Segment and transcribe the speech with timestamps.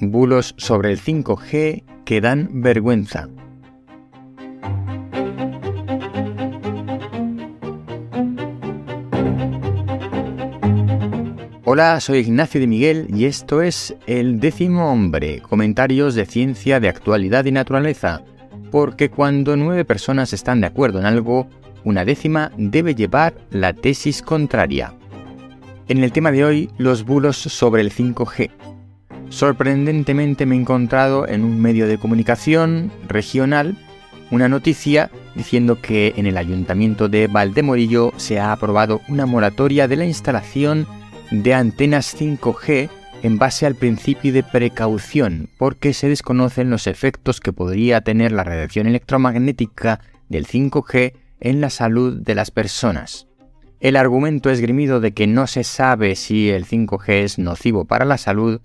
[0.00, 3.28] bulos sobre el 5G que dan vergüenza.
[11.68, 16.88] Hola, soy Ignacio de Miguel y esto es El décimo hombre, comentarios de ciencia, de
[16.88, 18.22] actualidad y naturaleza,
[18.70, 21.48] porque cuando nueve personas están de acuerdo en algo,
[21.82, 24.94] una décima debe llevar la tesis contraria.
[25.88, 28.75] En el tema de hoy, los bulos sobre el 5G.
[29.28, 33.76] Sorprendentemente me he encontrado en un medio de comunicación regional
[34.30, 39.96] una noticia diciendo que en el ayuntamiento de Valdemorillo se ha aprobado una moratoria de
[39.96, 40.86] la instalación
[41.30, 42.88] de antenas 5G
[43.22, 48.44] en base al principio de precaución, porque se desconocen los efectos que podría tener la
[48.44, 53.26] radiación electromagnética del 5G en la salud de las personas.
[53.80, 58.16] El argumento esgrimido de que no se sabe si el 5G es nocivo para la
[58.16, 58.60] salud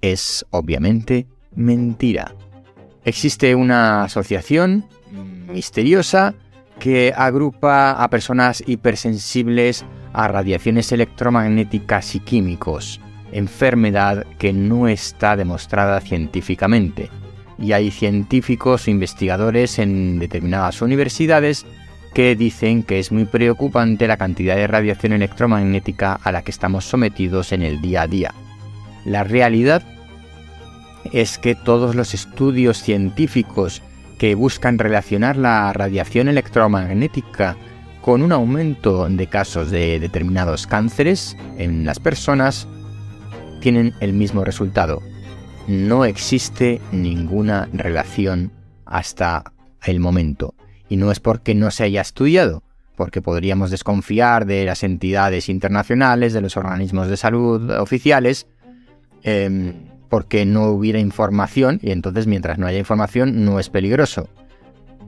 [0.00, 2.34] es obviamente mentira.
[3.04, 4.86] Existe una asociación
[5.52, 6.34] misteriosa
[6.78, 13.00] que agrupa a personas hipersensibles a radiaciones electromagnéticas y químicos,
[13.32, 17.10] enfermedad que no está demostrada científicamente.
[17.58, 21.66] Y hay científicos o investigadores en determinadas universidades
[22.14, 26.84] que dicen que es muy preocupante la cantidad de radiación electromagnética a la que estamos
[26.84, 28.34] sometidos en el día a día.
[29.04, 29.82] La realidad
[31.12, 33.82] es que todos los estudios científicos
[34.18, 37.56] que buscan relacionar la radiación electromagnética
[38.02, 42.66] con un aumento de casos de determinados cánceres en las personas
[43.60, 45.02] tienen el mismo resultado.
[45.68, 48.52] No existe ninguna relación
[48.86, 49.52] hasta
[49.84, 50.54] el momento.
[50.88, 52.62] Y no es porque no se haya estudiado,
[52.96, 58.46] porque podríamos desconfiar de las entidades internacionales, de los organismos de salud oficiales,
[59.22, 59.74] em,
[60.08, 64.28] porque no hubiera información y entonces mientras no haya información no es peligroso.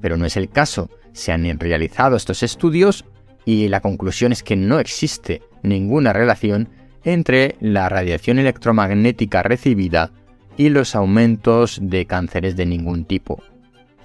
[0.00, 0.90] Pero no es el caso.
[1.12, 3.04] Se han realizado estos estudios
[3.44, 6.68] y la conclusión es que no existe ninguna relación
[7.04, 10.12] entre la radiación electromagnética recibida
[10.56, 13.42] y los aumentos de cánceres de ningún tipo.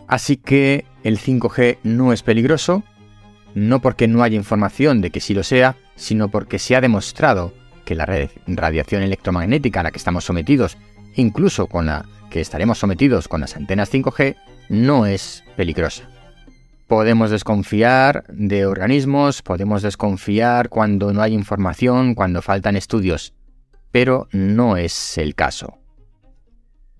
[0.07, 2.83] Así que el 5G no es peligroso,
[3.53, 7.53] no porque no haya información de que sí lo sea, sino porque se ha demostrado
[7.85, 8.07] que la
[8.47, 10.77] radiación electromagnética a la que estamos sometidos,
[11.15, 14.35] incluso con la que estaremos sometidos con las antenas 5G,
[14.69, 16.09] no es peligrosa.
[16.87, 23.33] Podemos desconfiar de organismos, podemos desconfiar cuando no hay información, cuando faltan estudios,
[23.91, 25.79] pero no es el caso.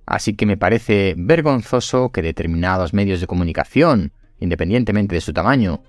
[0.06, 5.84] Así que me parece vergonzoso que determinados medios de comunicación, independientemente de su tamaño,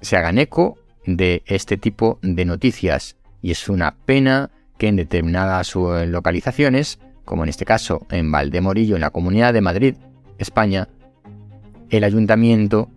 [0.00, 3.16] se hagan eco de este tipo de noticias.
[3.42, 9.02] Y es una pena que en determinadas localizaciones, como en este caso en Valdemorillo, en
[9.02, 9.94] la Comunidad de Madrid,
[10.38, 10.88] España,
[11.90, 12.88] el ayuntamiento,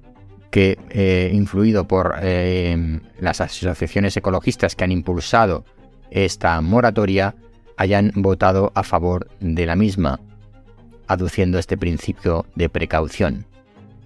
[0.49, 5.65] que eh, influido por eh, las asociaciones ecologistas que han impulsado
[6.11, 7.35] esta moratoria,
[7.75, 10.19] hayan votado a favor de la misma,
[11.07, 13.47] aduciendo este principio de precaución.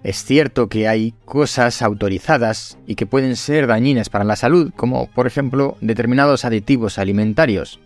[0.08, 5.10] Es cierto que hay cosas autorizadas y que pueden ser dañinas para la salud, como
[5.10, 7.78] por ejemplo determinados aditivos alimentarios.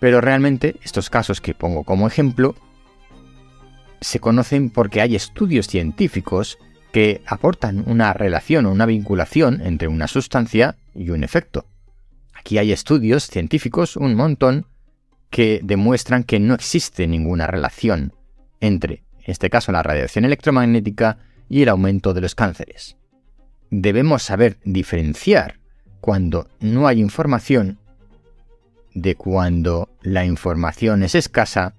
[0.00, 2.56] Pero realmente estos casos que pongo como ejemplo
[4.00, 6.58] se conocen porque hay estudios científicos
[6.92, 11.66] que aportan una relación o una vinculación entre una sustancia y un efecto.
[12.34, 14.66] Aquí hay estudios científicos, un montón,
[15.30, 18.14] que demuestran que no existe ninguna relación
[18.58, 21.18] entre, en este caso, la radiación electromagnética
[21.48, 22.96] y el aumento de los cánceres.
[23.70, 25.58] Debemos saber diferenciar
[26.00, 27.78] cuando no hay información
[28.94, 31.74] de cuando la información es escasa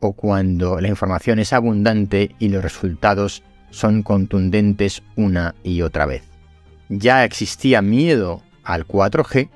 [0.00, 6.22] o cuando la información es abundante y los resultados son contundentes una y otra vez.
[6.88, 9.48] Ya existía miedo al 4G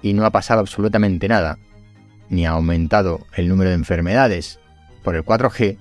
[0.00, 1.58] y no ha pasado absolutamente nada
[2.32, 4.58] ni ha aumentado el número de enfermedades
[5.04, 5.76] por el 4G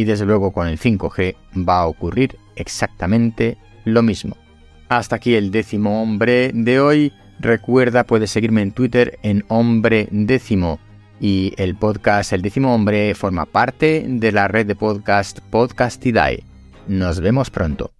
[0.00, 1.36] y desde luego con el 5G
[1.68, 4.34] va a ocurrir exactamente lo mismo.
[4.88, 7.12] Hasta aquí el décimo hombre de hoy.
[7.38, 10.78] Recuerda, puedes seguirme en Twitter en hombre décimo
[11.20, 16.44] y el podcast El décimo hombre forma parte de la red de podcast Podcastidae.
[16.88, 17.99] Nos vemos pronto.